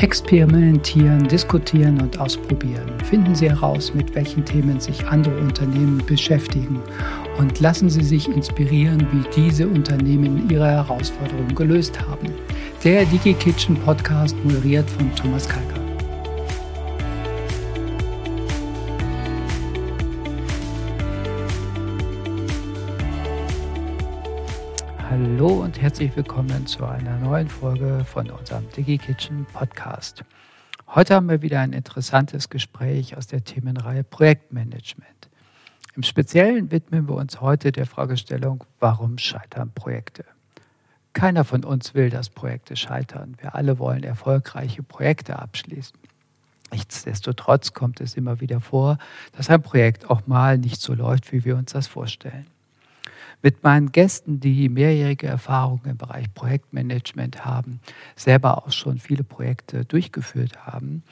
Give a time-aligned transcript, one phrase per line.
[0.00, 2.88] Experimentieren, diskutieren und ausprobieren.
[3.10, 6.80] Finden Sie heraus, mit welchen Themen sich andere Unternehmen beschäftigen
[7.36, 12.32] und lassen Sie sich inspirieren, wie diese Unternehmen ihre Herausforderungen gelöst haben.
[12.84, 15.77] Der DigiKitchen Podcast moderiert von Thomas Kalker.
[25.38, 30.24] Hallo und herzlich willkommen zu einer neuen Folge von unserem DigiKitchen Podcast.
[30.88, 35.28] Heute haben wir wieder ein interessantes Gespräch aus der Themenreihe Projektmanagement.
[35.94, 40.24] Im Speziellen widmen wir uns heute der Fragestellung, warum scheitern Projekte?
[41.12, 43.36] Keiner von uns will, dass Projekte scheitern.
[43.40, 46.00] Wir alle wollen erfolgreiche Projekte abschließen.
[46.72, 48.98] Nichtsdestotrotz kommt es immer wieder vor,
[49.36, 52.48] dass ein Projekt auch mal nicht so läuft, wie wir uns das vorstellen.
[53.40, 57.80] Mit meinen Gästen, die mehrjährige Erfahrung im Bereich Projektmanagement haben,
[58.16, 61.04] selber auch schon viele Projekte durchgeführt haben,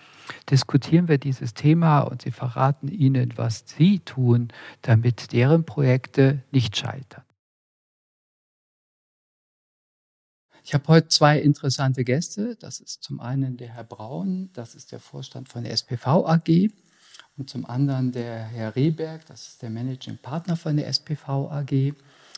[0.50, 4.48] diskutieren wir dieses Thema und sie verraten Ihnen, was Sie tun,
[4.82, 7.22] damit deren Projekte nicht scheitern.
[10.64, 12.56] Ich habe heute zwei interessante Gäste.
[12.56, 16.72] Das ist zum einen der Herr Braun, das ist der Vorstand von der SPV AG.
[17.36, 21.94] Und zum anderen der Herr Rehberg, das ist der Managing Partner von der SPV AG.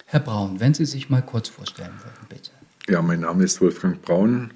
[0.06, 2.50] Herr Braun, wenn Sie sich mal kurz vorstellen würden, bitte.
[2.88, 4.52] Ja, mein Name ist Wolfgang Braun.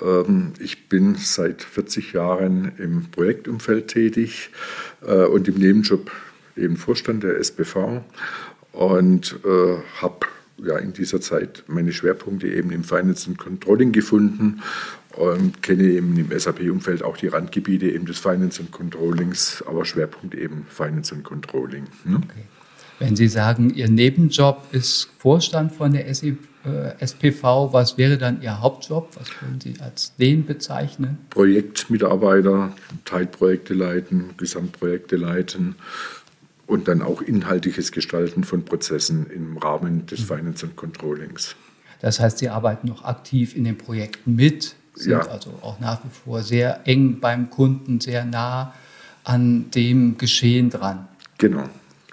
[0.00, 4.50] Ähm, ich bin seit 40 Jahren im Projektumfeld tätig
[5.00, 6.10] äh, und im Nebenjob
[6.56, 8.04] eben Vorstand der SPV
[8.72, 10.26] und äh, habe
[10.58, 14.62] ja, in dieser Zeit meine Schwerpunkte eben im Finance und Controlling gefunden
[15.16, 20.34] und kenne eben im SAP-Umfeld auch die Randgebiete eben des Finance und Controllings, aber Schwerpunkt
[20.34, 21.84] eben Finance und Controlling.
[22.04, 22.16] Ne?
[22.16, 22.44] Okay.
[23.02, 28.60] Wenn Sie sagen, Ihr Nebenjob ist Vorstand von der SPV, äh, was wäre dann Ihr
[28.60, 29.08] Hauptjob?
[29.16, 31.18] Was würden Sie als den bezeichnen?
[31.30, 32.72] Projektmitarbeiter,
[33.04, 35.74] Teilprojekte leiten, Gesamtprojekte leiten
[36.68, 40.36] und dann auch inhaltliches Gestalten von Prozessen im Rahmen des mhm.
[40.36, 41.56] Finance und Controllings.
[42.02, 45.26] Das heißt, Sie arbeiten noch aktiv in den Projekten mit, sind ja.
[45.26, 48.72] also auch nach wie vor sehr eng beim Kunden, sehr nah
[49.24, 51.08] an dem Geschehen dran.
[51.38, 51.68] Genau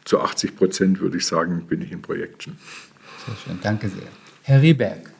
[0.09, 2.57] zu 80 Prozent, würde ich sagen, bin ich in Projekten.
[3.27, 4.07] Sehr schön, danke sehr.
[4.41, 5.11] Herr Rehberg,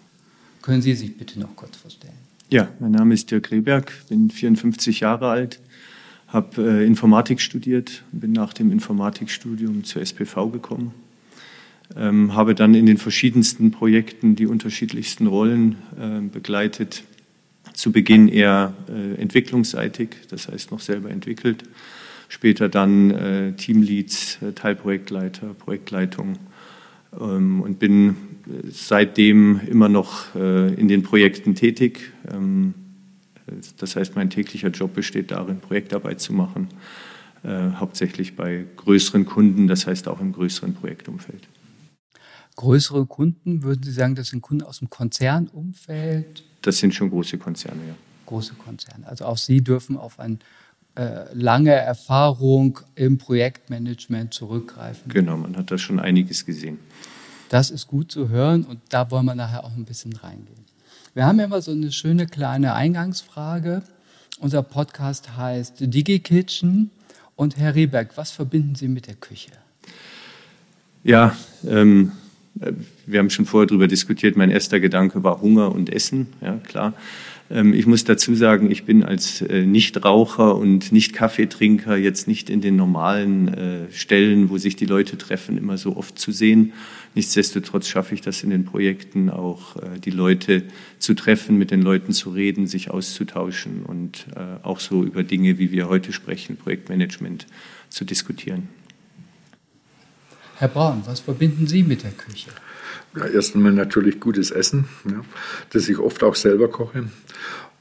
[0.64, 2.16] können Sie sich bitte noch kurz vorstellen?
[2.50, 5.60] Ja, mein Name ist Dirk Rehberg, bin 54 Jahre alt,
[6.28, 10.92] habe äh, Informatik studiert, bin nach dem Informatikstudium zur SPV gekommen,
[11.96, 17.04] ähm, habe dann in den verschiedensten Projekten die unterschiedlichsten Rollen äh, begleitet.
[17.74, 21.64] Zu Beginn eher äh, entwicklungsseitig, das heißt noch selber entwickelt
[22.30, 26.38] später dann äh, Teamleads, äh, Teilprojektleiter, Projektleitung
[27.20, 28.16] ähm, und bin
[28.70, 32.14] seitdem immer noch äh, in den Projekten tätig.
[32.32, 32.74] Ähm,
[33.78, 36.70] das heißt, mein täglicher Job besteht darin, Projektarbeit zu machen,
[37.44, 41.48] äh, hauptsächlich bei größeren Kunden, das heißt auch im größeren Projektumfeld.
[42.56, 46.44] Größere Kunden, würden Sie sagen, das sind Kunden aus dem Konzernumfeld?
[46.62, 47.96] Das sind schon große Konzerne, ja.
[48.26, 49.08] Große Konzerne.
[49.08, 50.40] Also auch Sie dürfen auf ein
[51.34, 55.12] lange Erfahrung im Projektmanagement zurückgreifen.
[55.12, 56.80] Genau, man hat da schon einiges gesehen.
[57.50, 60.66] Das ist gut zu hören und da wollen wir nachher auch ein bisschen reingehen.
[61.14, 63.82] Wir haben ja immer so eine schöne kleine Eingangsfrage.
[64.40, 66.92] Unser Podcast heißt DigiKitchen.
[67.36, 69.52] Und Herr Rehberg, was verbinden Sie mit der Küche?
[71.04, 71.36] Ja,
[71.66, 72.12] ähm,
[73.06, 74.36] wir haben schon vorher darüber diskutiert.
[74.36, 76.94] Mein erster Gedanke war Hunger und Essen, ja klar.
[77.50, 82.62] Ähm, ich muss dazu sagen, ich bin als äh, Nichtraucher und Nicht-Kaffeetrinker jetzt nicht in
[82.62, 86.74] den normalen äh, Stellen, wo sich die Leute treffen, immer so oft zu sehen.
[87.16, 90.64] Nichtsdestotrotz schaffe ich das in den Projekten auch, äh, die Leute
[91.00, 94.28] zu treffen, mit den Leuten zu reden, sich auszutauschen und
[94.64, 97.48] auch so über Dinge, wie wir heute sprechen, Projektmanagement
[97.90, 98.68] zu diskutieren.
[100.60, 102.50] Herr Braun, was verbinden Sie mit der Küche?
[103.16, 105.22] Ja, erst einmal natürlich gutes Essen, ja,
[105.70, 107.06] das ich oft auch selber koche.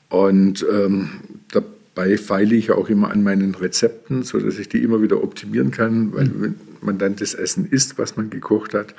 [0.09, 1.11] Und ähm,
[1.51, 6.15] dabei feile ich auch immer an meinen Rezepten, sodass ich die immer wieder optimieren kann,
[6.15, 6.43] weil mhm.
[6.43, 8.95] wenn man dann das Essen isst, was man gekocht hat,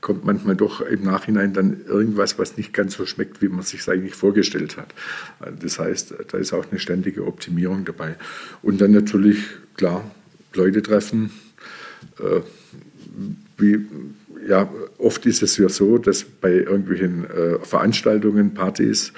[0.00, 3.68] kommt manchmal doch im Nachhinein dann irgendwas, was nicht ganz so schmeckt, wie man es
[3.68, 4.94] sich eigentlich vorgestellt hat.
[5.60, 8.16] Das heißt, da ist auch eine ständige Optimierung dabei.
[8.62, 9.44] Und dann natürlich,
[9.76, 10.10] klar,
[10.54, 11.30] Leute treffen,
[12.20, 12.40] äh,
[13.56, 13.86] wie
[14.48, 14.68] ja,
[14.98, 19.12] oft ist es ja so, dass bei irgendwelchen äh, Veranstaltungen, Partys,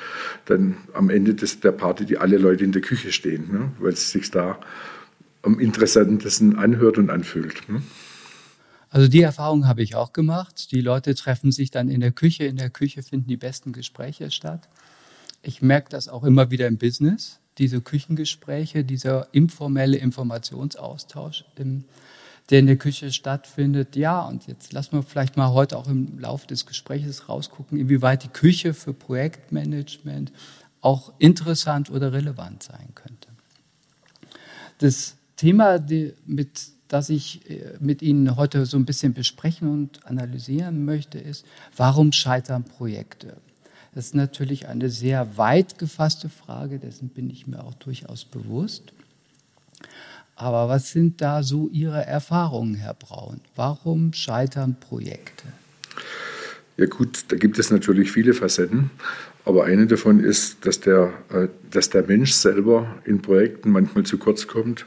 [0.47, 3.73] dann am Ende des, der Party die alle Leute in der Küche stehen, ne?
[3.79, 4.59] weil es sich da
[5.43, 7.69] am interessantesten anhört und anfühlt.
[7.69, 7.83] Ne?
[8.91, 10.73] Also die Erfahrung habe ich auch gemacht.
[10.73, 12.45] Die Leute treffen sich dann in der Küche.
[12.45, 14.69] In der Küche finden die besten Gespräche statt.
[15.43, 21.45] ich merke das auch immer wieder im Business, diese Küchengespräche, dieser informelle Informationsaustausch,
[22.51, 23.97] der in der Küche stattfindet.
[23.97, 28.25] Ja, und jetzt lassen wir vielleicht mal heute auch im Laufe des Gesprächs rausgucken, inwieweit
[28.25, 30.33] die Küche für Projektmanagement
[30.81, 33.29] auch interessant oder relevant sein könnte.
[34.79, 40.07] Das Thema, die, mit, das ich äh, mit Ihnen heute so ein bisschen besprechen und
[40.07, 41.45] analysieren möchte, ist,
[41.77, 43.37] warum scheitern Projekte?
[43.95, 48.93] Das ist natürlich eine sehr weit gefasste Frage, dessen bin ich mir auch durchaus bewusst.
[50.41, 53.43] Aber was sind da so Ihre Erfahrungen, Herr Braun?
[53.57, 55.45] Warum scheitern Projekte?
[56.79, 58.91] Ja gut, da gibt es natürlich viele Facetten.
[59.45, 64.17] Aber eine davon ist, dass der, äh, dass der Mensch selber in Projekten manchmal zu
[64.17, 64.87] kurz kommt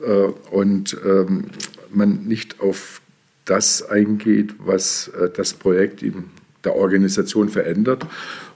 [0.00, 0.06] äh,
[0.52, 1.46] und ähm,
[1.90, 3.00] man nicht auf
[3.44, 6.30] das eingeht, was äh, das Projekt ihm
[6.64, 8.06] der Organisation verändert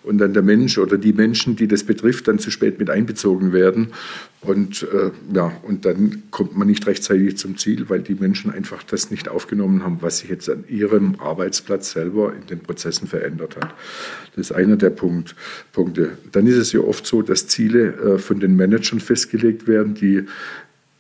[0.03, 3.53] und dann der Mensch oder die Menschen, die das betrifft, dann zu spät mit einbezogen
[3.53, 3.88] werden.
[4.41, 8.85] Und, äh, ja, und dann kommt man nicht rechtzeitig zum Ziel, weil die Menschen einfach
[8.85, 13.56] das nicht aufgenommen haben, was sich jetzt an ihrem Arbeitsplatz selber in den Prozessen verändert
[13.56, 13.75] hat.
[14.37, 15.35] Das ist einer der Punkt,
[15.73, 16.17] Punkte.
[16.31, 20.26] Dann ist es ja oft so, dass Ziele äh, von den Managern festgelegt werden, die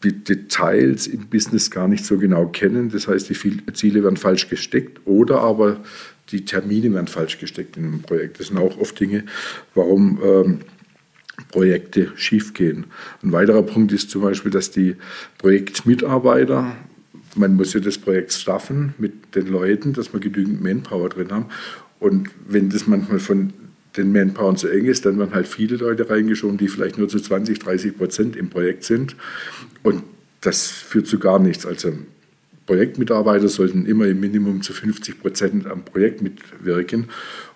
[0.02, 2.90] die Details im Business gar nicht so genau kennen.
[2.90, 5.80] Das heißt, die Ziele werden falsch gesteckt oder aber
[6.30, 8.40] die Termine werden falsch gesteckt in einem Projekt.
[8.40, 9.24] Das sind auch oft Dinge,
[9.74, 10.58] warum ähm,
[11.48, 12.86] Projekte schiefgehen.
[13.22, 14.96] Ein weiterer Punkt ist zum Beispiel, dass die
[15.38, 16.76] Projektmitarbeiter,
[17.34, 21.46] man muss ja das Projekt staffen mit den Leuten, dass wir genügend Manpower drin haben.
[22.00, 23.52] Und wenn das manchmal von
[23.96, 27.18] den Manpower zu eng ist, dann werden halt viele Leute reingeschoben, die vielleicht nur zu
[27.18, 29.16] 20, 30 Prozent im Projekt sind.
[29.82, 30.02] Und
[30.40, 31.66] das führt zu gar nichts.
[31.66, 31.92] Also
[32.66, 37.06] Projektmitarbeiter sollten immer im Minimum zu 50 Prozent am Projekt mitwirken.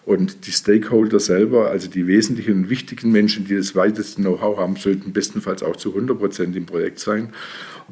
[0.06, 4.76] Und die Stakeholder selber, also die wesentlichen und wichtigen Menschen, die das weiteste Know-how haben,
[4.76, 7.30] sollten bestenfalls auch zu 100 Prozent im Projekt sein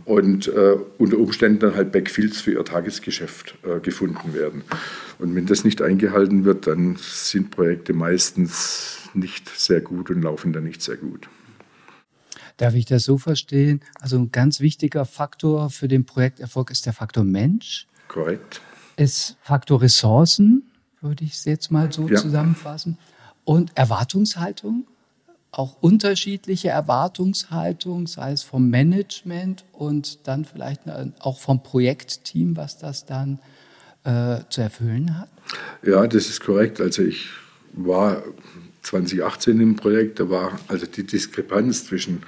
[0.05, 4.63] und äh, unter Umständen dann halt Backfields für ihr Tagesgeschäft äh, gefunden werden.
[5.19, 10.53] Und wenn das nicht eingehalten wird, dann sind Projekte meistens nicht sehr gut und laufen
[10.53, 11.29] dann nicht sehr gut.
[12.59, 13.81] Darf ich das so verstehen?
[14.01, 17.87] Also ein ganz wichtiger Faktor für den Projekterfolg ist der Faktor Mensch.
[18.09, 18.61] Korrekt.
[18.97, 20.65] Ist Faktor Ressourcen,
[21.01, 22.17] würde ich es jetzt mal so ja.
[22.17, 22.99] zusammenfassen.
[23.45, 24.87] Und Erwartungshaltung,
[25.53, 30.83] auch unterschiedliche Erwartungshaltung, sei es vom Management und dann vielleicht
[31.21, 33.39] auch vom Projektteam, was das dann
[34.05, 35.29] äh, zu erfüllen hat?
[35.83, 36.81] Ja, das ist korrekt.
[36.81, 37.29] Also ich
[37.73, 38.23] war
[38.89, 42.23] 2018 im Projekt, da war also die Diskrepanz zwischen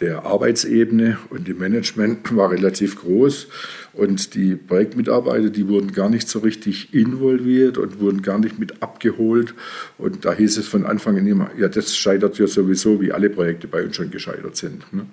[0.00, 3.46] der Arbeitsebene und dem Management war relativ groß
[3.94, 8.82] und die Projektmitarbeiter, die wurden gar nicht so richtig involviert und wurden gar nicht mit
[8.82, 9.54] abgeholt
[9.96, 13.30] und da hieß es von Anfang an immer, ja das scheitert ja sowieso, wie alle
[13.30, 14.92] Projekte bei uns schon gescheitert sind.
[14.92, 15.06] Ne?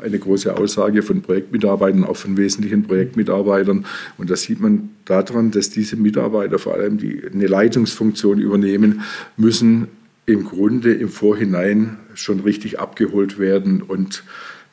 [0.00, 3.86] Eine große Aussage von Projektmitarbeitern, auch von wesentlichen Projektmitarbeitern
[4.18, 9.02] und das sieht man daran, dass diese Mitarbeiter vor allem, die eine Leitungsfunktion übernehmen,
[9.36, 9.88] müssen
[10.26, 14.24] im Grunde im Vorhinein schon richtig abgeholt werden und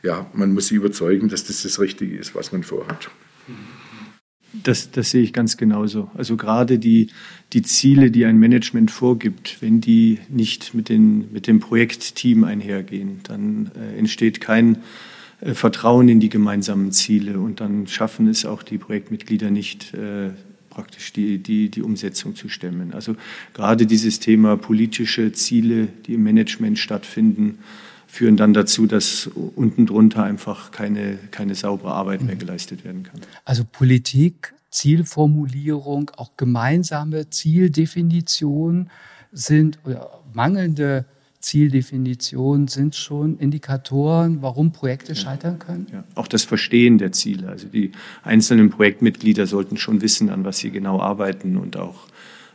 [0.03, 3.09] ja, man muss sie überzeugen, dass das das Richtige ist, was man vorhat.
[4.53, 6.11] Das, das sehe ich ganz genauso.
[6.13, 7.07] Also gerade die,
[7.53, 13.21] die Ziele, die ein Management vorgibt, wenn die nicht mit, den, mit dem Projektteam einhergehen,
[13.23, 14.79] dann äh, entsteht kein
[15.39, 20.31] äh, Vertrauen in die gemeinsamen Ziele und dann schaffen es auch die Projektmitglieder nicht, äh,
[20.71, 22.93] praktisch die, die, die Umsetzung zu stemmen.
[22.93, 23.15] Also
[23.53, 27.59] gerade dieses Thema politische Ziele, die im Management stattfinden,
[28.07, 32.39] führen dann dazu, dass unten drunter einfach keine, keine saubere Arbeit mehr mhm.
[32.39, 33.21] geleistet werden kann.
[33.45, 38.89] Also Politik, Zielformulierung, auch gemeinsame Zieldefinition
[39.31, 41.05] sind oder mangelnde
[41.41, 45.87] Zieldefinition sind schon Indikatoren, warum Projekte scheitern können?
[45.91, 47.49] Ja, auch das Verstehen der Ziele.
[47.49, 47.91] Also die
[48.23, 52.07] einzelnen Projektmitglieder sollten schon wissen, an was sie genau arbeiten und auch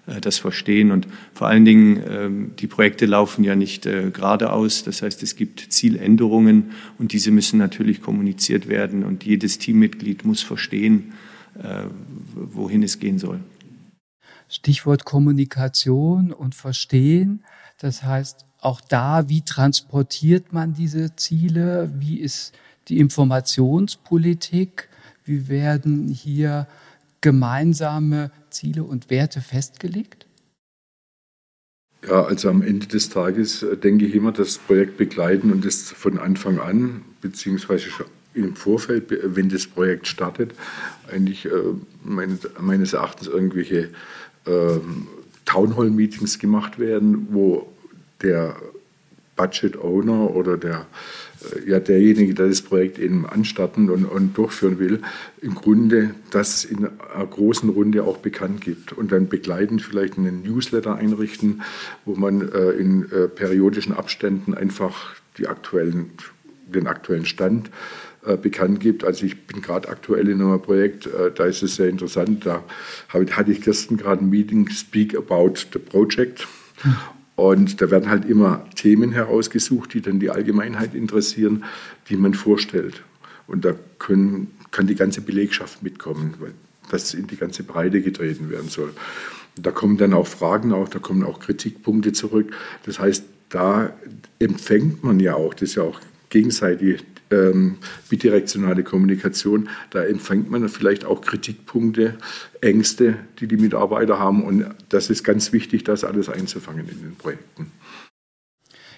[0.06, 0.90] äh, das verstehen.
[0.90, 4.84] Und vor allen Dingen, ähm, die Projekte laufen ja nicht äh, geradeaus.
[4.84, 10.42] Das heißt, es gibt Zieländerungen und diese müssen natürlich kommuniziert werden und jedes Teammitglied muss
[10.42, 11.12] verstehen,
[11.58, 11.84] äh,
[12.34, 13.40] wohin es gehen soll.
[14.48, 17.44] Stichwort Kommunikation und Verstehen.
[17.78, 21.88] Das heißt, auch da, wie transportiert man diese Ziele?
[21.98, 22.52] Wie ist
[22.88, 24.88] die Informationspolitik?
[25.24, 26.66] Wie werden hier
[27.20, 30.26] gemeinsame Ziele und Werte festgelegt?
[32.08, 35.92] Ja, also am Ende des Tages äh, denke ich immer, das Projekt begleiten und das
[35.92, 39.04] von Anfang an, beziehungsweise schon im Vorfeld,
[39.34, 40.54] wenn das Projekt startet,
[41.10, 41.50] eigentlich äh,
[42.02, 43.90] meines, meines Erachtens irgendwelche
[44.44, 44.78] äh,
[45.46, 47.72] Townhall-Meetings gemacht werden, wo
[48.22, 48.56] der
[49.36, 50.86] Budget Owner oder der,
[51.54, 55.02] äh, ja, derjenige, der das Projekt eben anstarten und, und durchführen will,
[55.40, 60.42] im Grunde das in einer großen Runde auch bekannt gibt und dann begleitend vielleicht einen
[60.42, 61.62] Newsletter einrichten,
[62.04, 66.10] wo man äh, in äh, periodischen Abständen einfach die aktuellen,
[66.66, 67.70] den aktuellen Stand
[68.24, 69.04] äh, bekannt gibt.
[69.04, 72.46] Also ich bin gerade aktuell in einem Projekt, äh, da ist es sehr interessant.
[72.46, 72.64] Da
[73.08, 76.48] hatte ich gestern gerade ein Meeting, Speak About the Project.
[77.36, 81.64] Und da werden halt immer Themen herausgesucht, die dann die Allgemeinheit interessieren,
[82.08, 83.02] die man vorstellt.
[83.46, 86.52] Und da können, kann die ganze Belegschaft mitkommen, weil
[86.90, 88.92] das in die ganze Breite getreten werden soll.
[89.56, 92.52] da kommen dann auch Fragen, auch, da kommen auch Kritikpunkte zurück.
[92.84, 93.94] Das heißt, da
[94.38, 96.00] empfängt man ja auch, das ist ja auch
[96.36, 97.78] gegenseitig ähm,
[98.10, 102.18] bidirektionale Kommunikation, da empfängt man vielleicht auch Kritikpunkte,
[102.60, 104.44] Ängste, die die Mitarbeiter haben.
[104.44, 107.72] Und das ist ganz wichtig, das alles einzufangen in den Projekten.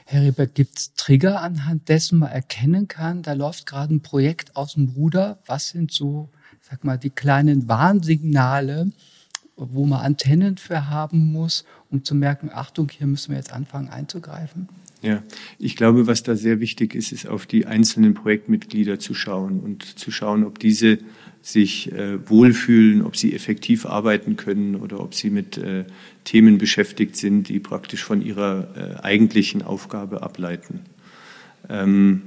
[0.05, 4.57] Herr Rieber, gibt es Trigger, anhand dessen man erkennen kann, da läuft gerade ein Projekt
[4.57, 5.39] aus dem Ruder?
[5.47, 6.31] Was sind so,
[6.61, 8.91] sag mal, die kleinen Warnsignale,
[9.55, 13.91] wo man Antennen für haben muss, um zu merken, Achtung, hier müssen wir jetzt anfangen
[13.91, 14.69] einzugreifen?
[15.01, 15.23] Ja,
[15.59, 19.85] ich glaube, was da sehr wichtig ist, ist auf die einzelnen Projektmitglieder zu schauen und
[19.85, 20.99] zu schauen, ob diese
[21.41, 25.85] sich äh, wohlfühlen, ob sie effektiv arbeiten können oder ob sie mit äh,
[26.25, 30.81] Themen beschäftigt sind, die praktisch von ihrer äh, eigentlichen Aufgabe ableiten.
[31.69, 32.23] Ähm,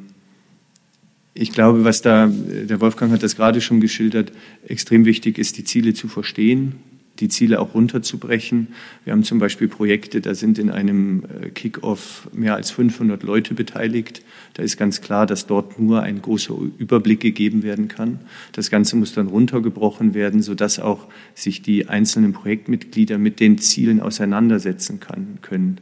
[1.34, 4.32] ich glaube, was da, der Wolfgang hat das gerade schon geschildert,
[4.68, 6.76] extrem wichtig ist, die Ziele zu verstehen,
[7.20, 8.70] die Ziele auch runterzubrechen.
[9.04, 13.54] Wir haben zum Beispiel Projekte, da sind in einem äh, Kick-off mehr als 500 Leute
[13.54, 14.24] beteiligt.
[14.54, 18.20] Da ist ganz klar, dass dort nur ein großer Überblick gegeben werden kann.
[18.54, 24.00] Das Ganze muss dann runtergebrochen werden, sodass auch sich die einzelnen Projektmitglieder mit den Zielen
[24.00, 25.80] auseinandersetzen kann, können.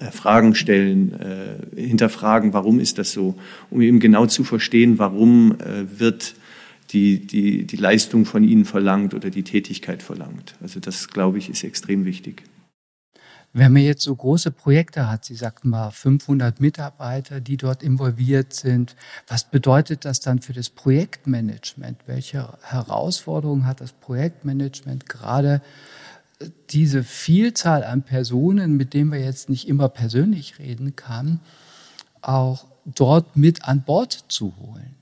[0.00, 3.36] Äh, Fragen stellen, äh, hinterfragen, warum ist das so,
[3.70, 5.54] um eben genau zu verstehen, warum
[5.96, 6.34] wird
[6.94, 10.54] die, die, die Leistung von ihnen verlangt oder die Tätigkeit verlangt.
[10.62, 12.44] Also das, glaube ich, ist extrem wichtig.
[13.56, 18.52] Wenn man jetzt so große Projekte hat, Sie sagten mal 500 Mitarbeiter, die dort involviert
[18.52, 18.96] sind,
[19.28, 21.98] was bedeutet das dann für das Projektmanagement?
[22.06, 25.62] Welche Herausforderungen hat das Projektmanagement gerade
[26.40, 31.38] äh, diese Vielzahl an Personen, mit denen wir jetzt nicht immer persönlich reden kann,
[32.22, 34.96] auch dort mit an Bord zu holen?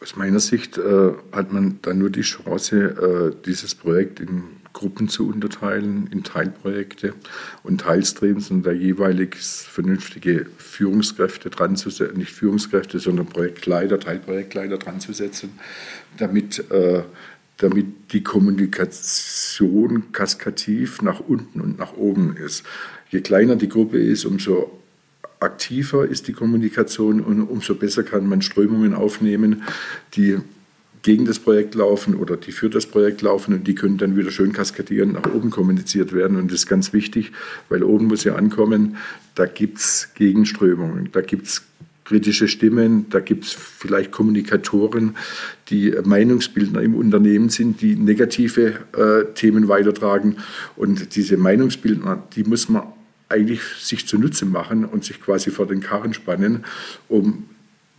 [0.00, 5.08] Aus meiner Sicht äh, hat man dann nur die Chance, äh, dieses Projekt in Gruppen
[5.08, 7.14] zu unterteilen, in Teilprojekte
[7.64, 14.78] und Teilstreams und da jeweilig vernünftige Führungskräfte dran zu setzen, nicht Führungskräfte, sondern Projektleiter, Teilprojektleiter
[14.78, 15.58] dran zu setzen,
[16.16, 17.02] damit, äh,
[17.56, 22.64] damit die Kommunikation kaskativ nach unten und nach oben ist.
[23.10, 24.78] Je kleiner die Gruppe ist, umso
[25.40, 29.62] aktiver ist die Kommunikation und umso besser kann man Strömungen aufnehmen,
[30.14, 30.38] die
[31.02, 34.30] gegen das Projekt laufen oder die für das Projekt laufen und die können dann wieder
[34.30, 36.36] schön kaskadieren nach oben kommuniziert werden.
[36.36, 37.32] Und das ist ganz wichtig,
[37.68, 38.96] weil oben muss ja ankommen,
[39.34, 41.62] da gibt es Gegenströmungen, da gibt es
[42.04, 45.16] kritische Stimmen, da gibt es vielleicht Kommunikatoren,
[45.68, 50.36] die Meinungsbildner im Unternehmen sind, die negative äh, Themen weitertragen.
[50.74, 52.84] Und diese Meinungsbildner, die muss man
[53.28, 56.64] eigentlich sich zunutze machen und sich quasi vor den Karren spannen,
[57.08, 57.48] um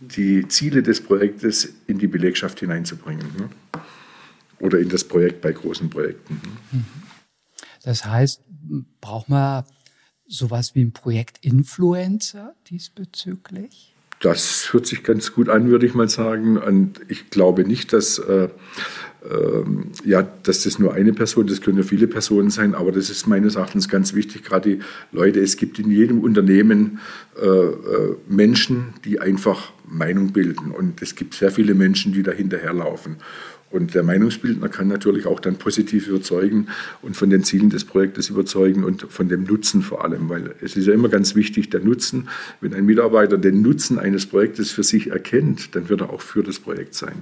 [0.00, 3.26] die Ziele des Projektes in die Belegschaft hineinzubringen.
[3.36, 3.50] Ne?
[4.58, 6.34] Oder in das Projekt bei großen Projekten.
[6.34, 6.50] Ne?
[6.72, 6.84] Mhm.
[7.82, 8.42] Das heißt,
[9.00, 9.64] braucht man
[10.26, 13.94] sowas wie ein Projektinfluencer diesbezüglich?
[14.20, 16.56] Das hört sich ganz gut an, würde ich mal sagen.
[16.56, 18.48] Und ich glaube nicht, dass äh,
[19.28, 23.10] ähm, ja, dass das nur eine Person, das können ja viele Personen sein, aber das
[23.10, 27.00] ist meines Erachtens ganz wichtig, gerade die Leute, es gibt in jedem Unternehmen
[27.40, 32.32] äh, äh, Menschen, die einfach Meinung bilden und es gibt sehr viele Menschen, die da
[32.32, 33.16] hinterherlaufen.
[33.70, 36.66] Und der Meinungsbildner kann natürlich auch dann positiv überzeugen
[37.02, 40.76] und von den Zielen des Projektes überzeugen und von dem Nutzen vor allem, weil es
[40.76, 42.28] ist ja immer ganz wichtig, der Nutzen.
[42.60, 46.42] Wenn ein Mitarbeiter den Nutzen eines Projektes für sich erkennt, dann wird er auch für
[46.42, 47.14] das Projekt sein.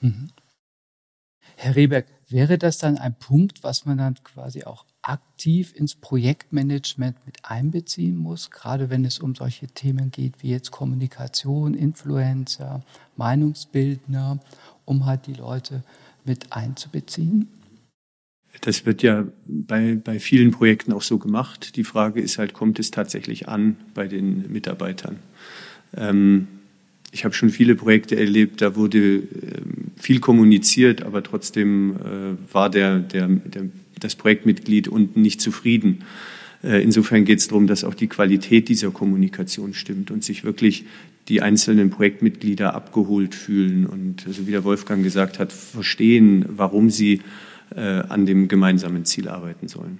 [0.00, 0.30] Mhm.
[1.56, 7.16] Herr Rehberg, wäre das dann ein Punkt, was man dann quasi auch aktiv ins Projektmanagement
[7.24, 12.82] mit einbeziehen muss, gerade wenn es um solche Themen geht wie jetzt Kommunikation, Influencer,
[13.16, 14.40] Meinungsbildner,
[14.84, 15.82] um halt die Leute
[16.24, 17.48] mit einzubeziehen?
[18.60, 21.76] Das wird ja bei, bei vielen Projekten auch so gemacht.
[21.76, 25.16] Die Frage ist halt, kommt es tatsächlich an bei den Mitarbeitern?
[25.96, 26.48] Ähm,
[27.12, 32.68] ich habe schon viele Projekte erlebt, da wurde ähm, viel kommuniziert, aber trotzdem äh, war
[32.68, 33.68] der, der, der,
[34.00, 36.04] das Projektmitglied unten nicht zufrieden.
[36.62, 40.84] Äh, insofern geht es darum, dass auch die Qualität dieser Kommunikation stimmt und sich wirklich
[41.28, 47.20] die einzelnen Projektmitglieder abgeholt fühlen und, also wie der Wolfgang gesagt hat, verstehen, warum sie
[47.74, 49.98] äh, an dem gemeinsamen Ziel arbeiten sollen.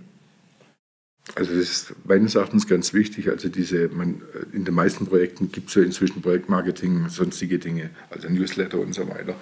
[1.35, 3.29] Also das ist meines Erachtens ganz wichtig.
[3.29, 8.29] Also diese, man, in den meisten Projekten gibt es ja inzwischen Projektmarketing, sonstige Dinge, also
[8.29, 9.35] Newsletter und so weiter.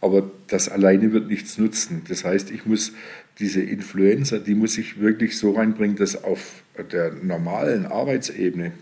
[0.00, 2.02] Aber das alleine wird nichts nutzen.
[2.08, 2.92] Das heißt, ich muss
[3.38, 6.62] diese Influencer, die muss ich wirklich so reinbringen, dass auf
[6.92, 8.72] der normalen Arbeitsebene,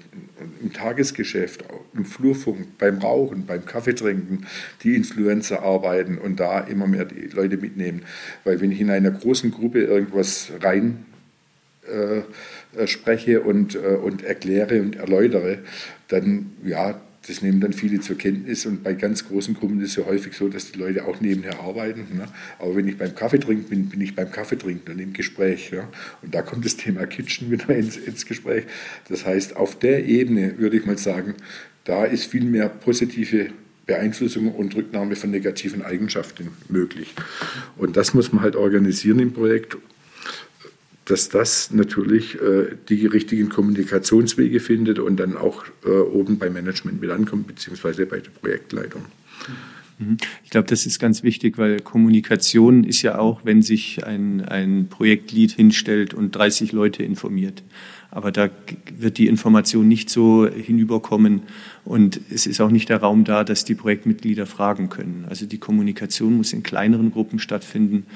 [0.63, 4.47] im Tagesgeschäft, im Flurfunk, beim Rauchen, beim Kaffeetrinken,
[4.83, 8.03] die Influencer arbeiten und da immer mehr die Leute mitnehmen.
[8.45, 11.05] Weil wenn ich in einer großen Gruppe irgendwas rein
[11.87, 15.59] äh, spreche und, äh, und erkläre und erläutere,
[16.09, 19.97] dann ja, das nehmen dann viele zur Kenntnis und bei ganz großen Gruppen ist es
[19.97, 22.17] ja häufig so, dass die Leute auch nebenher arbeiten.
[22.17, 22.25] Ne?
[22.59, 25.71] Aber wenn ich beim Kaffee trinken bin, bin ich beim Kaffee trinken und im Gespräch.
[25.71, 25.89] Ja?
[26.23, 28.65] Und da kommt das Thema Kitchen wieder ins, ins Gespräch.
[29.09, 31.35] Das heißt, auf der Ebene würde ich mal sagen,
[31.85, 33.51] da ist viel mehr positive
[33.87, 37.15] Beeinflussung und Rücknahme von negativen Eigenschaften möglich.
[37.77, 39.77] Und das muss man halt organisieren im Projekt
[41.13, 47.03] dass das natürlich äh, die richtigen Kommunikationswege findet und dann auch äh, oben beim Management
[47.03, 49.03] mit ankommt, beziehungsweise bei der Projektleitung.
[49.99, 50.17] Mhm.
[50.43, 54.89] Ich glaube, das ist ganz wichtig, weil Kommunikation ist ja auch, wenn sich ein, ein
[54.89, 57.63] Projektlead hinstellt und 30 Leute informiert.
[58.11, 58.49] Aber da
[58.97, 61.43] wird die Information nicht so hinüberkommen
[61.85, 65.27] und es ist auch nicht der Raum da, dass die Projektmitglieder fragen können.
[65.29, 68.07] Also die Kommunikation muss in kleineren Gruppen stattfinden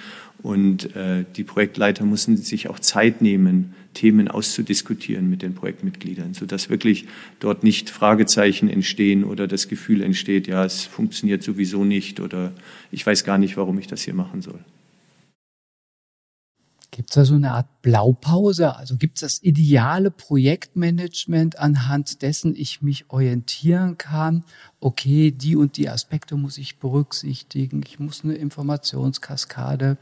[0.43, 6.69] und äh, die Projektleiter müssen sich auch Zeit nehmen, Themen auszudiskutieren mit den Projektmitgliedern, sodass
[6.69, 7.07] wirklich
[7.41, 12.53] dort nicht Fragezeichen entstehen oder das Gefühl entsteht, ja, es funktioniert sowieso nicht oder
[12.91, 14.61] ich weiß gar nicht, warum ich das hier machen soll.
[16.97, 18.75] Gibt es da so eine Art Blaupause?
[18.75, 24.45] Also gibt es das ideale Projektmanagement, anhand dessen ich mich orientieren kann?
[24.81, 27.83] Okay, die und die Aspekte muss ich berücksichtigen.
[27.87, 29.99] Ich muss eine Informationskaskade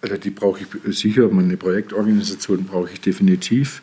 [0.00, 3.82] Also die brauche ich sicher, meine Projektorganisation brauche ich definitiv.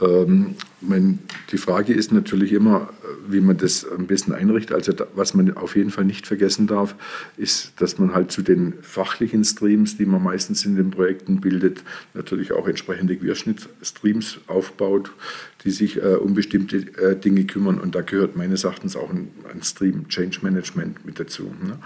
[0.00, 1.18] Ähm, mein,
[1.50, 2.90] die Frage ist natürlich immer,
[3.28, 4.74] wie man das am besten einrichtet.
[4.76, 6.94] Also was man auf jeden Fall nicht vergessen darf,
[7.36, 11.82] ist, dass man halt zu den fachlichen Streams, die man meistens in den Projekten bildet,
[12.14, 15.10] natürlich auch entsprechende Querschnittstreams aufbaut,
[15.64, 17.78] die sich äh, um bestimmte äh, Dinge kümmern.
[17.78, 21.44] Und da gehört meines Erachtens auch ein, ein Stream Change Management mit dazu.
[21.44, 21.78] Ne?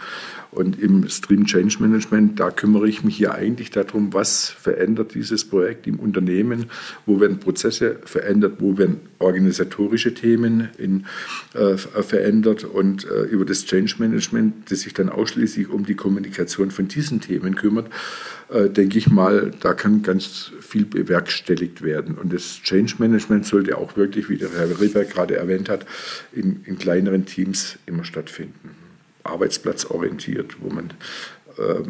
[0.51, 5.47] Und im Stream Change Management, da kümmere ich mich hier eigentlich darum, was verändert dieses
[5.47, 6.67] Projekt im Unternehmen,
[7.07, 8.82] wo werden Prozesse verändert, wo werden
[9.19, 11.07] organisatorische Themen in,
[11.55, 16.71] äh, verändert und äh, über das Change Management, das sich dann ausschließlich um die Kommunikation
[16.71, 17.89] von diesen Themen kümmert,
[18.51, 22.17] äh, denke ich mal, da kann ganz viel bewerkstelligt werden.
[22.17, 25.87] Und das Change Management sollte auch wirklich, wie der Herr Rieberg gerade erwähnt hat,
[26.33, 28.71] in, in kleineren Teams immer stattfinden.
[29.25, 31.42] Arbeitsplatzorientiert, wo man äh,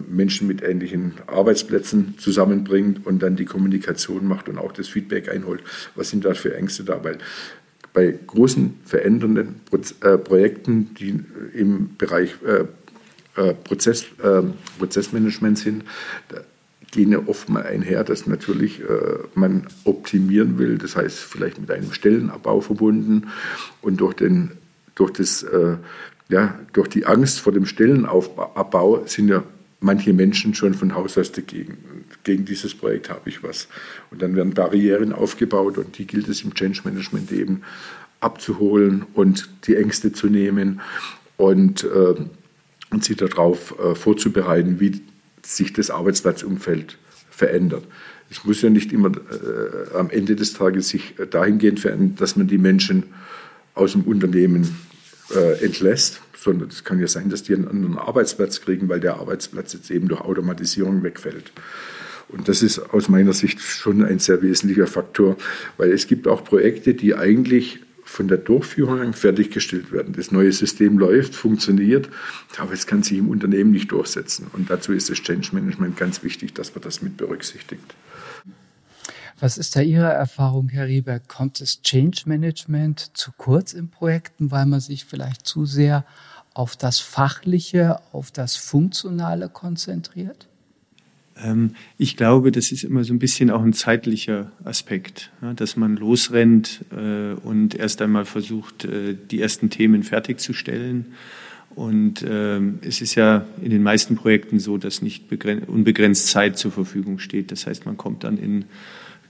[0.08, 5.62] Menschen mit ähnlichen Arbeitsplätzen zusammenbringt und dann die Kommunikation macht und auch das Feedback einholt.
[5.94, 7.02] Was sind da für Ängste da?
[7.04, 7.18] Weil
[7.92, 9.60] bei großen verändernden
[10.00, 11.20] äh, Projekten, die
[11.54, 12.64] im Bereich äh,
[13.64, 14.04] Prozess,
[14.78, 15.84] Prozessmanagement sind,
[16.90, 18.82] gehen ja oft mal einher, dass natürlich
[19.34, 23.28] man optimieren will, das heißt vielleicht mit einem Stellenabbau verbunden
[23.80, 24.50] und durch, den,
[24.94, 25.46] durch das
[26.32, 29.44] ja, durch die Angst vor dem Stellenabbau sind ja
[29.82, 31.78] manche Menschen schon von Haus aus dagegen.
[32.24, 33.68] Gegen dieses Projekt habe ich was.
[34.10, 37.62] Und dann werden Barrieren aufgebaut und die gilt es im Change Management eben
[38.20, 40.80] abzuholen und die Ängste zu nehmen
[41.36, 42.14] und, äh,
[42.90, 45.00] und sie darauf äh, vorzubereiten, wie
[45.42, 46.98] sich das Arbeitsplatzumfeld
[47.30, 47.84] verändert.
[48.30, 52.46] Es muss ja nicht immer äh, am Ende des Tages sich dahingehend verändern, dass man
[52.46, 53.04] die Menschen
[53.74, 54.76] aus dem Unternehmen
[55.34, 59.16] äh, entlässt, sondern es kann ja sein, dass die einen anderen Arbeitsplatz kriegen, weil der
[59.16, 61.52] Arbeitsplatz jetzt eben durch Automatisierung wegfällt.
[62.28, 65.36] Und das ist aus meiner Sicht schon ein sehr wesentlicher Faktor,
[65.76, 70.14] weil es gibt auch Projekte, die eigentlich von der Durchführung fertiggestellt werden.
[70.14, 72.08] Das neue System läuft, funktioniert,
[72.58, 74.48] aber es kann sich im Unternehmen nicht durchsetzen.
[74.52, 77.94] Und dazu ist das Change Management ganz wichtig, dass man das mit berücksichtigt.
[79.42, 81.26] Was ist da Ihre Erfahrung, Herr Rieberg?
[81.26, 86.04] Kommt das Change Management zu kurz in Projekten, weil man sich vielleicht zu sehr
[86.54, 90.46] auf das Fachliche, auf das Funktionale konzentriert?
[91.36, 95.96] Ähm, ich glaube, das ist immer so ein bisschen auch ein zeitlicher Aspekt, dass man
[95.96, 101.14] losrennt äh, und erst einmal versucht, äh, die ersten Themen fertigzustellen.
[101.74, 105.24] Und ähm, es ist ja in den meisten Projekten so, dass nicht
[105.66, 107.50] unbegrenzt Zeit zur Verfügung steht.
[107.50, 108.66] Das heißt, man kommt dann in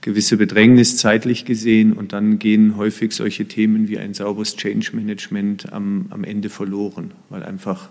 [0.03, 5.73] gewisse Bedrängnis zeitlich gesehen und dann gehen häufig solche Themen wie ein sauberes Change Management
[5.73, 7.89] am, am Ende verloren, weil einfach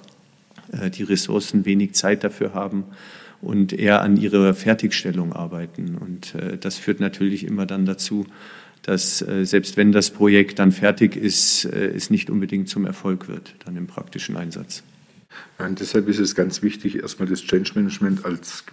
[0.71, 2.85] äh, die Ressourcen wenig Zeit dafür haben
[3.41, 5.97] und eher an ihrer Fertigstellung arbeiten.
[5.97, 8.27] Und äh, das führt natürlich immer dann dazu,
[8.83, 13.29] dass äh, selbst wenn das Projekt dann fertig ist, äh, es nicht unbedingt zum Erfolg
[13.29, 14.83] wird, dann im praktischen Einsatz.
[15.59, 18.67] Und deshalb ist es ganz wichtig, erstmal das Change Management als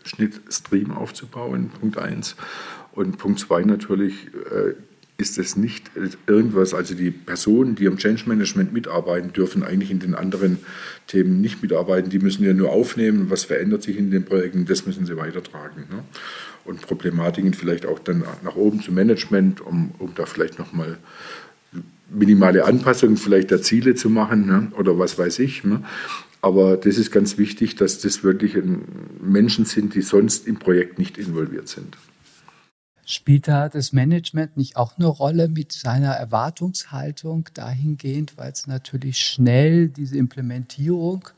[0.00, 2.36] Querschnittstream aufzubauen, Punkt eins.
[2.92, 4.74] Und Punkt zwei natürlich, äh,
[5.20, 5.90] ist es nicht
[6.26, 10.58] irgendwas, also die Personen, die am Change Management mitarbeiten, dürfen eigentlich in den anderen
[11.06, 12.08] Themen nicht mitarbeiten.
[12.08, 15.84] Die müssen ja nur aufnehmen, was verändert sich in den Projekten, das müssen sie weitertragen.
[15.90, 16.02] Ne?
[16.64, 20.96] Und Problematiken vielleicht auch dann nach oben zum Management, um, um da vielleicht nochmal
[22.08, 24.72] minimale Anpassungen vielleicht der Ziele zu machen ne?
[24.78, 25.64] oder was weiß ich.
[25.64, 25.84] Ne?
[26.42, 28.56] Aber das ist ganz wichtig, dass das wirklich
[29.20, 31.96] Menschen sind, die sonst im Projekt nicht involviert sind.
[33.04, 39.18] Spielt da das Management nicht auch eine Rolle mit seiner Erwartungshaltung dahingehend, weil es natürlich
[39.18, 41.28] schnell diese Implementierung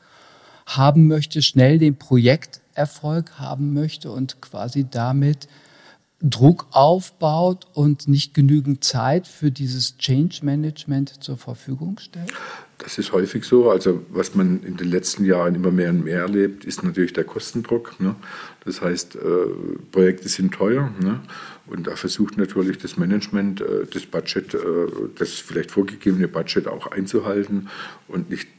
[0.65, 5.47] haben möchte, schnell den Projekterfolg haben möchte und quasi damit
[6.21, 12.31] Druck aufbaut und nicht genügend Zeit für dieses Change Management zur Verfügung stellt?
[12.83, 13.71] Das ist häufig so.
[13.71, 17.23] Also was man in den letzten Jahren immer mehr und mehr erlebt, ist natürlich der
[17.23, 17.99] Kostendruck.
[17.99, 18.15] Ne?
[18.65, 19.19] Das heißt, äh,
[19.91, 20.91] Projekte sind teuer.
[21.01, 21.21] Ne?
[21.65, 24.59] Und da versucht natürlich das Management, äh, das Budget, äh,
[25.15, 27.69] das vielleicht vorgegebene Budget auch einzuhalten
[28.09, 28.49] und nicht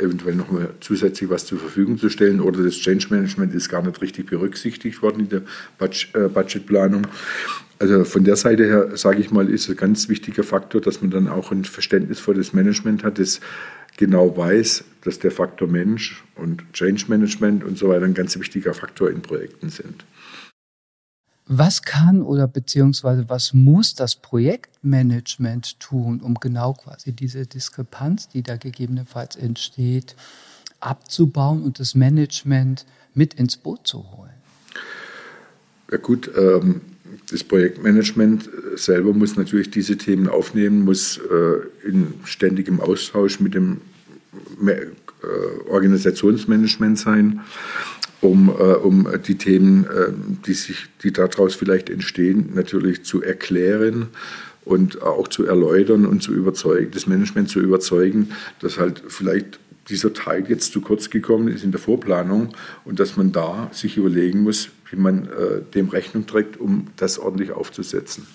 [0.00, 3.82] eventuell noch mal zusätzlich was zur Verfügung zu stellen oder das Change Management ist gar
[3.82, 5.42] nicht richtig berücksichtigt worden in der
[6.14, 7.06] äh, Budgetplanung.
[7.78, 11.10] Also von der Seite her, sage ich mal, ist ein ganz wichtiger Faktor, dass man
[11.10, 13.40] dann auch ein verständnisvolles Management hat, das
[13.96, 18.74] genau weiß, dass der Faktor Mensch und Change Management und so weiter ein ganz wichtiger
[18.74, 20.04] Faktor in Projekten sind.
[21.52, 28.44] Was kann oder beziehungsweise was muss das Projektmanagement tun, um genau quasi diese Diskrepanz, die
[28.44, 30.14] da gegebenenfalls entsteht,
[30.78, 34.30] abzubauen und das Management mit ins Boot zu holen?
[35.90, 36.82] Ja gut, ähm,
[37.32, 43.80] das Projektmanagement selber muss natürlich diese Themen aufnehmen, muss äh, in ständigem Austausch mit dem
[44.64, 44.86] äh,
[45.68, 47.40] Organisationsmanagement sein
[48.20, 50.12] um, äh, um die Themen, äh,
[50.46, 54.08] die, sich, die daraus vielleicht entstehen, natürlich zu erklären
[54.64, 58.30] und auch zu erläutern und zu überzeugen, das Management zu überzeugen,
[58.60, 62.50] dass halt vielleicht dieser Teil jetzt zu kurz gekommen ist in der Vorplanung
[62.84, 67.18] und dass man da sich überlegen muss, wie man äh, dem Rechnung trägt, um das
[67.18, 68.26] ordentlich aufzusetzen.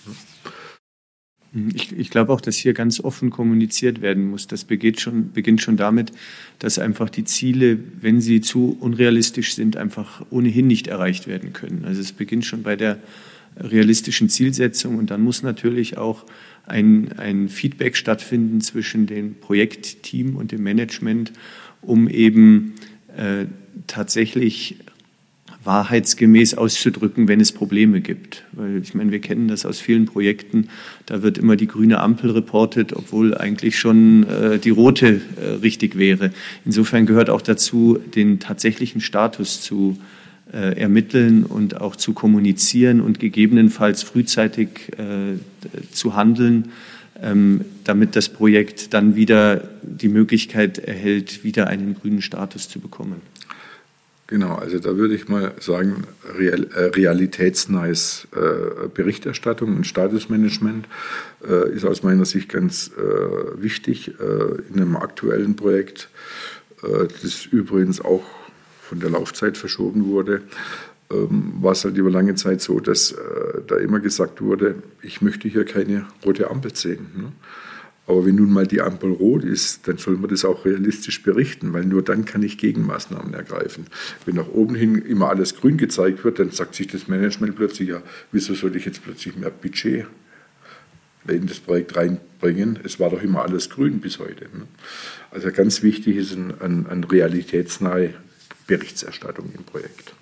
[1.74, 4.48] Ich, ich glaube auch, dass hier ganz offen kommuniziert werden muss.
[4.48, 6.12] Das beginnt schon, beginnt schon damit,
[6.60, 11.86] dass einfach die Ziele, wenn sie zu unrealistisch sind, einfach ohnehin nicht erreicht werden können.
[11.86, 13.00] Also es beginnt schon bei der
[13.58, 16.26] realistischen Zielsetzung und dann muss natürlich auch
[16.65, 21.32] ein, ein Feedback stattfinden zwischen dem Projektteam und dem Management,
[21.82, 22.74] um eben
[23.15, 23.46] äh,
[23.88, 24.78] tatsächlich
[25.65, 28.43] wahrheitsgemäß auszudrücken, wenn es Probleme gibt.
[28.54, 30.69] Weil ich meine, wir kennen das aus vielen Projekten,
[31.06, 35.97] da wird immer die grüne Ampel reportet, obwohl eigentlich schon äh, die rote äh, richtig
[35.97, 36.32] wäre.
[36.65, 39.97] Insofern gehört auch dazu, den tatsächlichen Status zu
[40.54, 45.38] äh, ermitteln und auch zu kommunizieren und gegebenenfalls frühzeitig äh,
[45.91, 46.69] zu handeln,
[47.21, 53.21] ähm, damit das Projekt dann wieder die Möglichkeit erhält, wieder einen grünen Status zu bekommen.
[54.27, 56.03] Genau, also da würde ich mal sagen,
[56.35, 60.88] real, äh, realitätsnahes äh, Berichterstattung und Statusmanagement
[61.47, 66.09] äh, ist aus meiner Sicht ganz äh, wichtig äh, in einem aktuellen Projekt,
[66.81, 68.23] äh, das übrigens auch
[68.81, 70.41] von der Laufzeit verschoben wurde.
[71.11, 73.13] Ähm, war es halt über lange Zeit so, dass
[73.67, 77.07] da immer gesagt wurde, ich möchte hier keine rote Ampel sehen.
[77.15, 77.31] Ne?
[78.08, 81.74] Aber wenn nun mal die Ampel rot ist, dann soll man das auch realistisch berichten,
[81.74, 83.88] weil nur dann kann ich Gegenmaßnahmen ergreifen.
[84.26, 87.89] Wenn nach oben hin immer alles grün gezeigt wird, dann sagt sich das Management plötzlich,
[87.89, 90.06] ja, wieso soll ich jetzt plötzlich mehr Budget
[91.28, 92.78] in das Projekt reinbringen?
[92.84, 94.44] Es war doch immer alles grün bis heute.
[94.44, 94.68] Ne?
[95.32, 98.13] Also ganz wichtig ist eine ein, ein realitätsnahe
[98.68, 100.13] Berichterstattung im Projekt.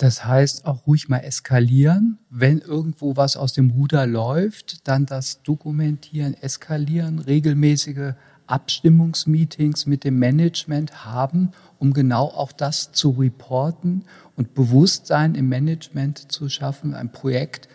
[0.00, 2.16] Das heißt auch ruhig mal eskalieren.
[2.30, 8.14] Wenn irgendwo was aus dem Ruder läuft, dann das dokumentieren, eskalieren, regelmäßige
[8.46, 16.32] Abstimmungsmeetings mit dem Management haben, um genau auch das zu reporten und Bewusstsein im Management
[16.32, 16.94] zu schaffen.
[16.94, 17.68] Ein Projekt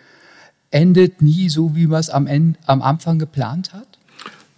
[0.71, 2.27] endet nie so, wie man es am,
[2.65, 3.94] am Anfang geplant hat?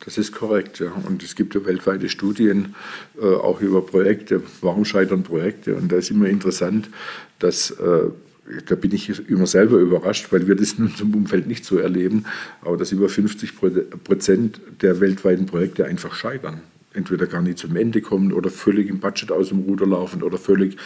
[0.07, 0.89] Das ist korrekt, ja.
[1.05, 2.75] Und es gibt ja weltweite Studien
[3.21, 4.41] äh, auch über Projekte.
[4.61, 5.75] Warum scheitern Projekte?
[5.75, 6.89] Und da ist immer interessant,
[7.39, 8.03] dass äh,
[8.67, 12.23] da bin ich immer selber überrascht, weil wir das in unserem Umfeld nicht so erleben,
[12.61, 13.53] aber dass über 50
[14.05, 16.61] Prozent der weltweiten Projekte einfach scheitern.
[16.93, 20.37] Entweder gar nicht zum Ende kommen oder völlig im Budget aus dem Ruder laufen oder
[20.37, 20.77] völlig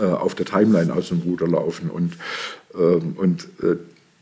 [0.00, 1.90] äh, auf der Timeline aus dem Ruder laufen.
[1.90, 2.12] Und,
[2.76, 3.74] ähm, und äh,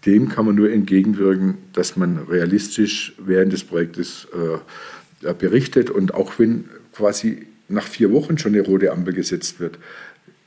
[0.06, 4.28] dem kann man nur entgegenwirken, dass man realistisch während des Projektes
[5.22, 9.78] äh, berichtet und auch wenn quasi nach vier Wochen schon eine rote Ampel gesetzt wird,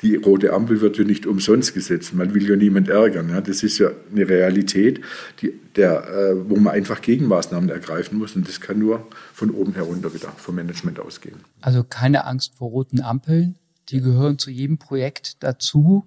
[0.01, 2.13] die rote Ampel wird ja nicht umsonst gesetzt.
[2.13, 3.29] Man will ja niemand ärgern.
[3.29, 3.41] Ja.
[3.41, 5.01] Das ist ja eine Realität,
[5.41, 8.35] die, der, äh, wo man einfach Gegenmaßnahmen ergreifen muss.
[8.35, 11.35] Und das kann nur von oben herunter wieder vom Management ausgehen.
[11.59, 13.55] Also keine Angst vor roten Ampeln.
[13.89, 16.05] Die gehören zu jedem Projekt dazu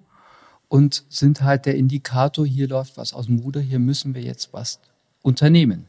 [0.73, 4.55] und sind halt der Indikator, hier läuft was aus dem Ruder, hier müssen wir jetzt
[4.55, 4.81] was
[5.21, 5.85] unternehmen.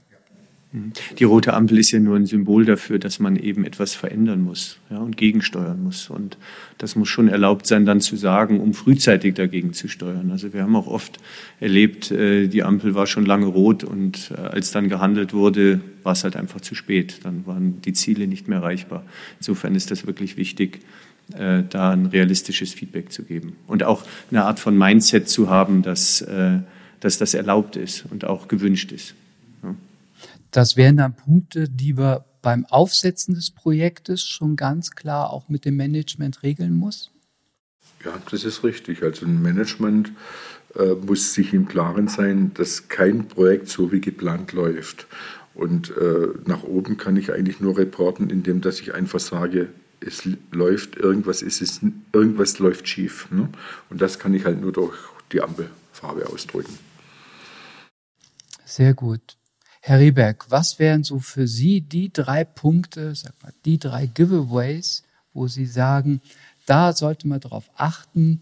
[0.74, 0.92] Mhm.
[1.18, 4.80] Die rote Ampel ist ja nur ein Symbol dafür, dass man eben etwas verändern muss
[4.90, 6.10] ja, und gegensteuern muss.
[6.10, 6.38] Und
[6.80, 10.32] das muss schon erlaubt sein, dann zu sagen, um frühzeitig dagegen zu steuern.
[10.32, 11.18] Also wir haben auch oft
[11.62, 16.12] erlebt, äh, die Ampel war schon lange rot und äh, als dann gehandelt wurde, war
[16.12, 17.22] es halt einfach zu spät.
[17.24, 19.06] Dann waren die Ziele nicht mehr erreichbar.
[19.40, 20.82] Insofern ist das wirklich wichtig,
[21.38, 25.82] äh, da ein realistisches Feedback zu geben und auch eine Art von Mindset zu haben,
[25.82, 26.26] dass,
[27.00, 29.16] dass das erlaubt ist und auch gewünscht ist.
[30.52, 35.66] Das wären dann Punkte, die wir beim Aufsetzen des Projektes schon ganz klar auch mit
[35.66, 37.10] dem Management regeln muss?
[38.06, 39.02] Ja, das ist richtig.
[39.02, 40.12] Also ein Management
[40.76, 45.08] äh, muss sich im Klaren sein, dass kein Projekt so wie geplant läuft.
[45.56, 49.70] Und äh, nach oben kann ich eigentlich nur reporten, indem dass ich einfach sage,
[50.06, 53.30] es läuft irgendwas, ist es, irgendwas läuft schief.
[53.32, 53.50] Ne?
[53.90, 54.98] Und das kann ich halt nur durch
[55.32, 56.78] die Ampelfarbe ausdrücken.
[58.66, 59.38] Sehr gut.
[59.82, 65.04] Herr Rieberg, was wären so für Sie die drei Punkte, sag mal, die drei Giveaways,
[65.34, 66.22] wo Sie sagen,
[66.66, 68.40] da sollte man darauf achten,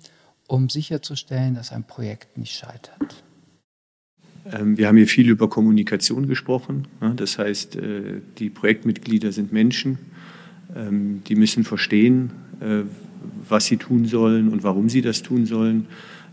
[0.47, 3.23] um sicherzustellen, dass ein Projekt nicht scheitert?
[4.45, 6.87] Ähm, wir haben hier viel über Kommunikation gesprochen.
[7.15, 9.97] Das heißt, äh, die Projektmitglieder sind Menschen.
[10.75, 12.83] Ähm, die müssen verstehen, äh,
[13.47, 15.87] was sie tun sollen und warum sie das tun sollen.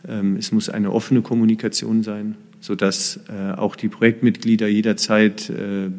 [0.06, 5.90] Ähm, es muss eine offene Kommunikation sein sodass äh, auch die Projektmitglieder jederzeit äh,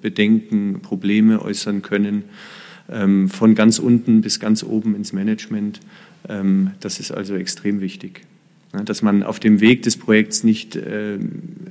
[0.00, 2.24] Bedenken, Probleme äußern können,
[2.88, 5.80] ähm, von ganz unten bis ganz oben ins Management.
[6.28, 8.22] Ähm, das ist also extrem wichtig,
[8.84, 11.18] dass man auf dem Weg des Projekts nicht äh,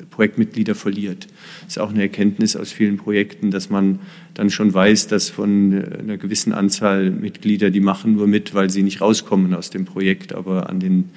[0.09, 1.27] Projektmitglieder verliert.
[1.61, 3.99] Das ist auch eine Erkenntnis aus vielen Projekten, dass man
[4.33, 8.69] dann schon weiß, dass von äh, einer gewissen Anzahl Mitglieder, die machen nur mit, weil
[8.69, 11.09] sie nicht rauskommen aus dem Projekt, aber an den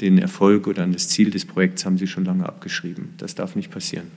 [0.00, 3.14] den Erfolg oder an das Ziel des Projekts haben Sie schon lange abgeschrieben.
[3.18, 4.10] Das darf nicht passieren.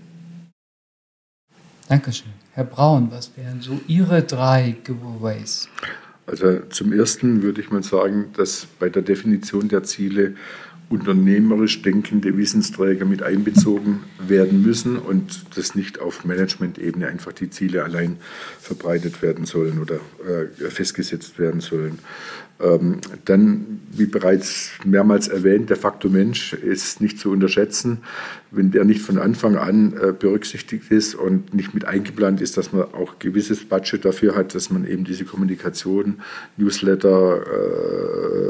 [1.88, 2.32] Dankeschön.
[2.53, 5.69] Herr Braun, was wären so Ihre drei Giveaways?
[6.27, 10.36] Also zum Ersten würde ich mal sagen, dass bei der Definition der Ziele
[10.89, 17.84] unternehmerisch denkende Wissensträger mit einbezogen werden müssen und dass nicht auf Management-Ebene einfach die Ziele
[17.84, 18.17] allein
[18.60, 21.99] verbreitet werden sollen oder äh, festgesetzt werden sollen.
[22.62, 28.00] Ähm, dann, wie bereits mehrmals erwähnt, der Faktor Mensch ist nicht zu unterschätzen.
[28.52, 32.74] Wenn der nicht von Anfang an äh, berücksichtigt ist und nicht mit eingeplant ist, dass
[32.74, 36.19] man auch gewisses Budget dafür hat, dass man eben diese Kommunikation,
[36.58, 37.43] Newsletter,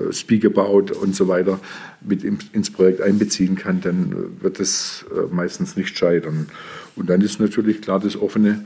[0.07, 1.59] äh, Speakabout und so weiter
[2.01, 6.47] mit ins Projekt einbeziehen kann, dann wird es äh, meistens nicht scheitern.
[6.95, 8.65] Und dann ist natürlich klar das offene,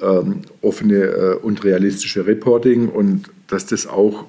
[0.00, 4.26] ähm, offene äh, und realistische Reporting und dass das auch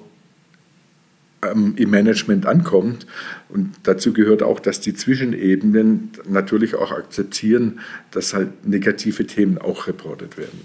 [1.52, 3.06] im Management ankommt.
[3.48, 7.80] Und dazu gehört auch, dass die Zwischenebenen natürlich auch akzeptieren,
[8.10, 10.60] dass halt negative Themen auch reportet werden.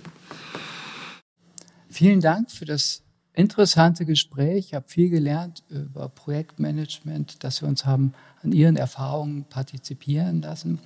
[1.89, 4.67] Vielen Dank für das interessante Gespräch.
[4.67, 8.13] Ich habe viel gelernt über Projektmanagement, dass wir uns haben
[8.43, 10.79] an Ihren Erfahrungen partizipieren lassen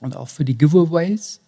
[0.00, 1.40] und auch für die Giveaways.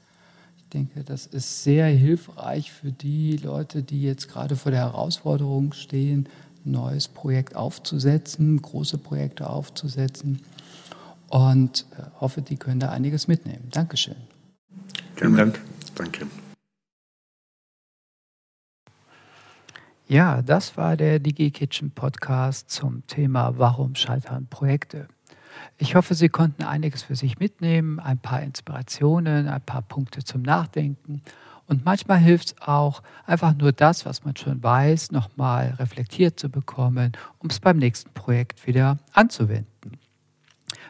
[0.58, 5.72] Ich denke, das ist sehr hilfreich für die Leute, die jetzt gerade vor der Herausforderung
[5.72, 6.28] stehen,
[6.64, 10.42] neues Projekt aufzusetzen, große Projekte aufzusetzen.
[11.28, 13.68] Und äh, hoffe, die können da einiges mitnehmen.
[13.70, 14.16] Dankeschön.
[15.14, 15.60] Vielen Dank.
[15.94, 16.26] Danke.
[20.08, 25.06] Ja, das war der DigiKitchen Podcast zum Thema Warum scheitern Projekte.
[25.78, 30.42] Ich hoffe, Sie konnten einiges für sich mitnehmen, ein paar Inspirationen, ein paar Punkte zum
[30.42, 31.22] Nachdenken
[31.70, 36.48] Und manchmal hilft es auch, einfach nur das, was man schon weiß, nochmal reflektiert zu
[36.48, 39.70] bekommen, um es beim nächsten Projekt wieder anzuwenden.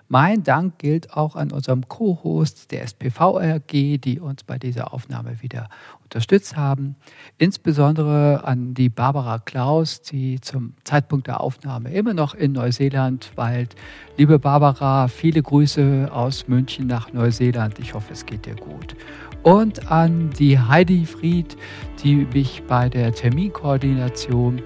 [0.08, 5.68] Mein Dank gilt auch an unserem Co-Host der SPVRG, die uns bei dieser Aufnahme wieder
[6.02, 6.96] unterstützt haben.
[7.36, 13.76] Insbesondere an die Barbara Klaus, die zum Zeitpunkt der Aufnahme immer noch in Neuseeland weilt.
[14.16, 17.78] Liebe Barbara, viele Grüße aus München nach Neuseeland.
[17.78, 18.96] Ich hoffe, es geht dir gut.
[19.42, 21.56] Und an die Heidi Fried,
[22.02, 24.62] die mich bei der Terminkoordination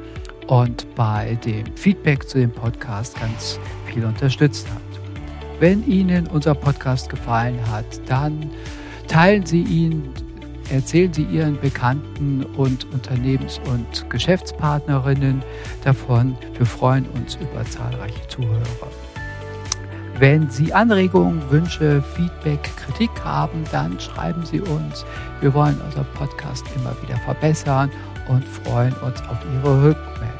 [0.46, 4.82] und bei dem Feedback zu dem Podcast ganz viel unterstützt hat.
[5.60, 8.50] Wenn Ihnen unser Podcast gefallen hat, dann
[9.06, 10.02] teilen Sie ihn,
[10.70, 15.42] erzählen Sie Ihren Bekannten und Unternehmens- und Geschäftspartnerinnen
[15.84, 16.36] davon.
[16.58, 18.90] Wir freuen uns über zahlreiche Zuhörer.
[20.18, 25.04] Wenn Sie Anregungen, Wünsche, Feedback, Kritik haben, dann schreiben Sie uns.
[25.40, 27.90] Wir wollen unser Podcast immer wieder verbessern
[28.28, 30.34] und freuen uns auf Ihre Rückmeldung.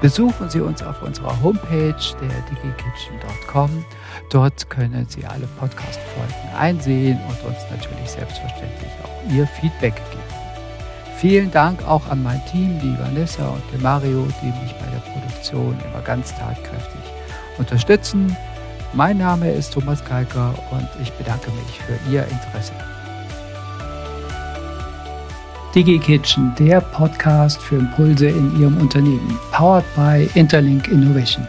[0.00, 3.84] Besuchen Sie uns auf unserer Homepage der digikitchen.com.
[4.30, 10.22] Dort können Sie alle Podcast-Folgen einsehen und uns natürlich selbstverständlich auch Ihr Feedback geben.
[11.16, 15.00] Vielen Dank auch an mein Team, die Vanessa und der Mario, die mich bei der
[15.12, 17.02] Produktion immer ganz tatkräftig
[17.58, 18.36] unterstützen.
[18.94, 22.72] Mein Name ist Thomas Kalker und ich bedanke mich für Ihr Interesse.
[25.74, 31.46] DigiKitchen, der Podcast für Impulse in Ihrem Unternehmen, powered by Interlink Innovation.